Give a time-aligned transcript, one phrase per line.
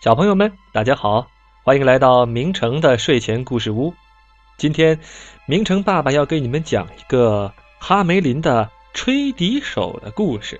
[0.00, 1.26] 小朋友们，大家好，
[1.62, 3.92] 欢迎来到明成的睡前故事屋。
[4.56, 4.98] 今天，
[5.44, 10.58] 明成爸爸要给你们讲一个哈梅林的吹笛手的故事。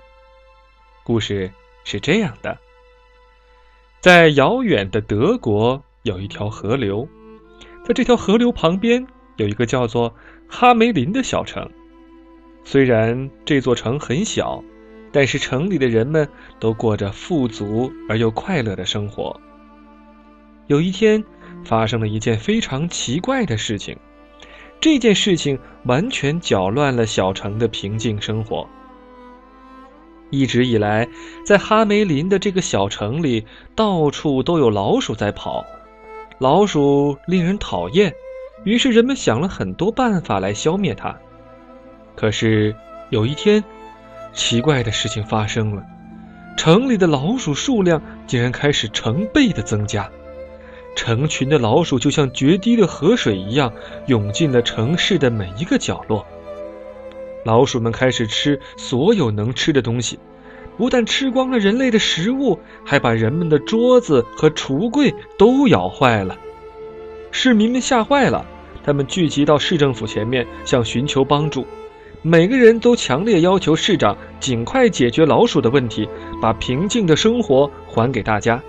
[1.03, 1.51] 故事
[1.83, 2.59] 是这样的：
[3.99, 7.07] 在遥远的德国，有一条河流，
[7.83, 10.13] 在这条河流旁边有一个叫做
[10.47, 11.67] 哈梅林的小城。
[12.63, 14.63] 虽然这座城很小。
[15.11, 16.27] 但是城里的人们
[16.59, 19.39] 都过着富足而又快乐的生活。
[20.67, 21.23] 有一天，
[21.65, 23.97] 发生了一件非常奇怪的事情，
[24.79, 28.67] 这件事情完全搅乱了小城的平静生活。
[30.29, 31.05] 一直以来，
[31.45, 35.65] 在哈梅林的这个小城里，到处都有老鼠在跑，
[36.39, 38.13] 老鼠令人讨厌，
[38.63, 41.13] 于是人们想了很多办法来消灭它。
[42.15, 42.73] 可是
[43.09, 43.61] 有一天，
[44.33, 45.83] 奇怪的事情发生了，
[46.57, 50.09] 城里的老鼠数量竟然开始成倍的增加，
[50.95, 53.73] 成群的老鼠就像决堤的河水一样
[54.07, 56.25] 涌进了城市的每一个角落。
[57.43, 60.19] 老鼠们开始吃所有能吃的东西，
[60.77, 66.37] 不但吃光了人类的食物，还把人们的桌子和橱柜都咬坏了。
[67.31, 68.45] 市民们吓坏了，
[68.83, 71.65] 他们聚集到市政府前面，想寻求帮助。
[72.23, 76.07] 每个人都强烈要求市长尽快解决老鼠的问题，
[76.39, 78.61] 把平静的生活还给大家。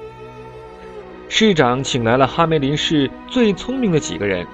[1.29, 4.47] 市长请来了哈梅林市最聪明的几个人，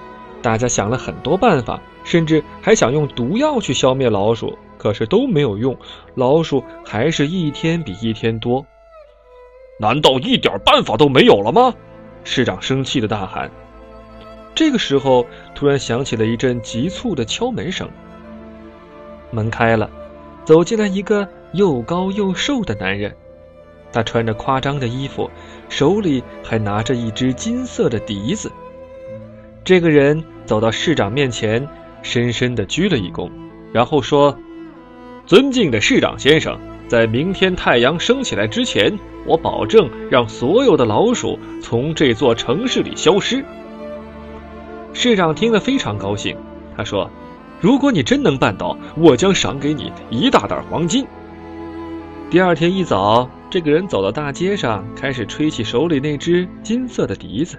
[0.42, 5.78] 大家想了很多办法，甚至还想用毒药去消灭老鼠，可是都没有用，
[6.16, 8.66] 老鼠还是一天比一天多。
[9.78, 11.72] 难道一点办法都没有了吗？
[12.24, 13.48] 市长生气的大喊。
[14.56, 17.88] 这个时候，突然响起了一阵急促的敲门声。
[19.30, 19.90] 门开了，
[20.44, 23.14] 走进来一个又高又瘦的男人。
[23.90, 25.30] 他穿着夸张的衣服，
[25.68, 28.52] 手里还拿着一只金色的笛子。
[29.64, 31.66] 这个人走到市长面前，
[32.02, 33.30] 深深的鞠了一躬，
[33.72, 34.36] 然后说
[35.24, 43.42] ：“尊敬的市长先生，在明天太阳升起来之前，我保证让所有的老鼠从这座城市里消失。”
[44.92, 46.36] 市长听了非常高兴，
[46.76, 47.10] 他说。
[47.60, 51.04] 如果你真能办到，我将赏给你一大袋黄金。
[52.30, 57.58] 第二天一早，这个人走到大街上，开始吹起手里那只金色的笛子。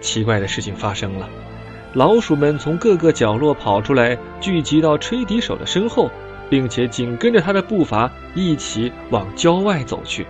[0.00, 1.28] 奇怪的事情发生了，
[1.92, 6.10] 老鼠们从各个角落跑出来，聚集到吹笛手的身后，
[6.48, 10.26] 并且紧跟着他的步伐一起往郊外走去。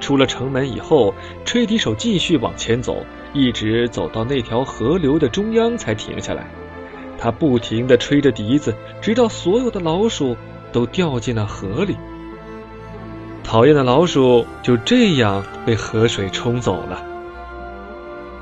[0.00, 6.48] 出了城门以后，吹笛手继续往前走，一直走到那条河流的中央才停下来。
[7.24, 10.36] 他不停地吹着笛子，直到所有的老鼠
[10.70, 11.96] 都掉进了河里。
[13.42, 17.02] 讨厌的老鼠就这样被河水冲走了。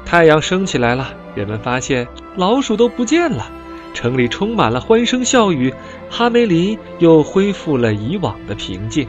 [0.04, 3.46] 太阳升起来了，人们发现老鼠都不见了，
[3.94, 5.72] 城里充满了欢声笑语，
[6.10, 9.06] 哈梅林又恢复了以往的平静。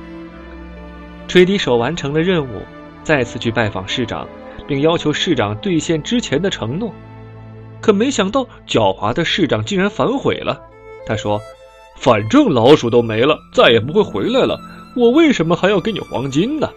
[1.28, 2.62] 吹笛手完成了任务，
[3.02, 4.28] 再次去拜访市长，
[4.68, 6.94] 并要求市长兑现之前的承诺。
[7.84, 10.62] 可没想到，狡猾的市长竟然反悔了。
[11.06, 11.42] 他说
[12.00, 14.58] ：“反正老鼠都没了，再也不会回来了，
[14.96, 16.70] 我为什么还要给你黄金呢？”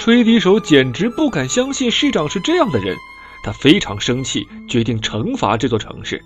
[0.00, 2.96] 吹笛手简直不敢相信市长是这样的人，
[3.44, 6.24] 他非常生气，决定惩罚这座城市。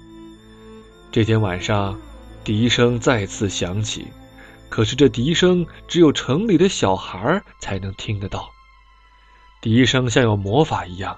[1.11, 1.99] 这天晚上，
[2.45, 4.07] 笛声再次响起，
[4.69, 8.49] 可是这笛声只有城里的小孩才能听得到。
[9.61, 11.17] 笛声像有魔法一样。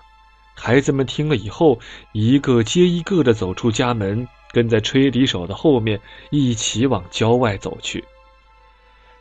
[0.60, 1.78] 孩子们听了以后，
[2.12, 8.04] 一个接一个的走出家门，跟在吹笛手的后面，一起往郊外走去。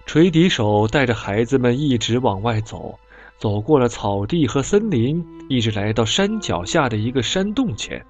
[0.07, 2.97] 吹笛手带着孩子们一直往外走，
[3.37, 8.03] 走过了草地和森林，一直来到山脚下的一个山洞前。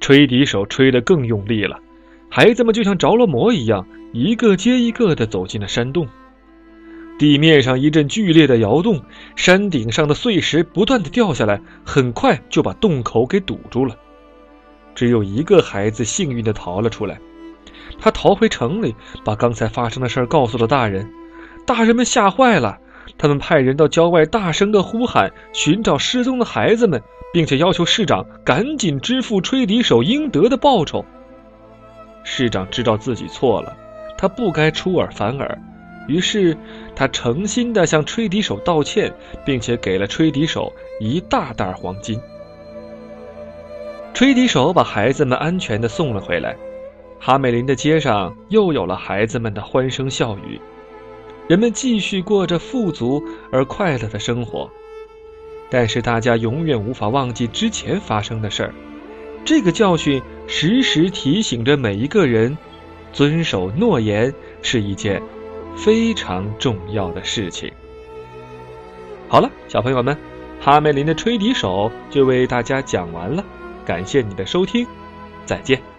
[0.00, 1.78] 吹笛手吹得更用力了，
[2.28, 6.08] 孩子们就像着了魔一样，一个接一个的走进了山洞。
[7.16, 9.00] 地面上一阵剧烈的摇动，
[9.36, 13.96] 山顶上的碎石不断的掉下来，很快就把洞口给堵住了。
[14.94, 17.18] 只有一个孩子幸运的逃了出来，
[18.00, 18.94] 他逃回城里，
[19.24, 21.08] 把刚才发生的事告诉了大人。
[21.66, 22.78] 大人们吓坏了，
[23.16, 27.00] 他们派人到郊外大声的呼喊，寻找失踪的孩子们，
[27.32, 31.04] 并且要求市长赶紧支付吹笛手应得的报酬。
[32.24, 33.76] 市长知道自己错了，
[34.18, 35.58] 他不该出尔反尔。
[36.06, 36.54] 于是，
[36.96, 39.12] 他诚心地向吹笛手道歉，
[39.44, 42.20] 并且给了吹笛手一大袋黄金。
[44.12, 46.56] 吹笛手把孩子们安全地送了回来，
[47.18, 50.60] 哈美林的街上又有了孩子们的欢声笑语，
[51.48, 54.70] 人们继续过着富足而快乐的生活。
[55.68, 58.74] 但是大家永远无法忘记之前发生的事儿。
[59.44, 62.56] 这个教训时时提醒着每一个人，
[63.12, 64.32] 遵守诺言
[64.62, 65.20] 是一件
[65.76, 67.72] 非常重要的事情。
[69.28, 70.16] 好了，小朋友们，
[70.60, 73.44] 哈梅林的吹笛手就为大家讲完了，
[73.84, 74.86] 感谢你的收听，
[75.44, 75.93] 再见。